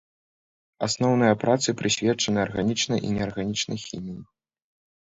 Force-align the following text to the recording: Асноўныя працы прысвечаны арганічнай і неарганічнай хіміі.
Асноўныя 0.87 1.33
працы 1.45 1.69
прысвечаны 1.83 2.39
арганічнай 2.47 2.99
і 3.07 3.17
неарганічнай 3.19 3.77
хіміі. 3.89 4.21